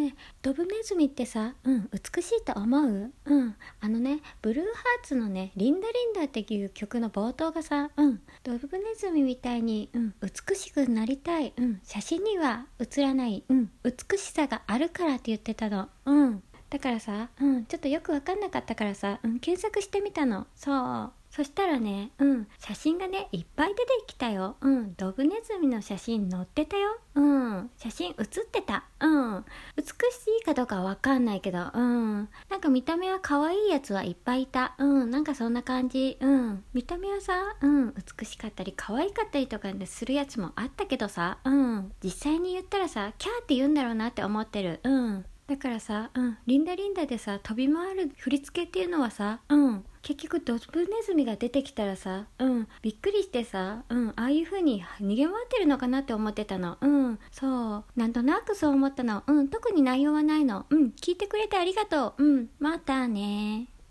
[0.00, 3.12] ねドブネズミってさうん美しいと思う？
[3.24, 3.56] うん。
[3.80, 8.20] あのねブルーハーツのね「リンダリンダ」っていう曲の冒頭がさうん。
[8.42, 15.88] ドブネズミみたいに、うん、美しくなりたい、うん、写真には写らない、うん、美しさがあるからって言ってたの。
[16.06, 16.42] うん。
[16.70, 24.56] だからさ、うん、ちょっとよく分かんなかったからさ、うん、検索してみたのそうそしたらね、うん、写真がね、いっぱい出てきたよ。
[24.60, 26.98] うん、ドブネズミの写真載ってたよ。
[27.14, 28.84] うん、写真写ってた。
[28.98, 29.44] うん、
[29.76, 29.90] 美し
[30.42, 34.74] いかどうかはわかんないけど、うん、なんか見た目は可愛いやつはいっぱいいた。
[34.78, 36.18] うん、なんかそんな感じ。
[36.20, 44.80] うん、見た目はさ、うん、美しかったり可愛かったりとかするやつもあったけどさ、うん、実際に言ったらさ、キャーって言うんだろうなって思ってる。
[44.82, 45.24] うん。
[45.50, 56.78] だからさ、うん、リンダリンダでさ、飛び回る振り付けっていうのはさ、うん、結局ドブネズミが出てきたらさ、うん、びっくりしてさ、うん、ああいう風に逃げ回ってるのかなって思ってたの。
[56.80, 57.84] うん、そう。
[57.96, 59.24] なんとなくそう思ったの。
[59.26, 60.66] うん、特に内容はないの。
[60.70, 62.24] うん、聞いてくれてありがとう。
[62.24, 63.70] うん、またね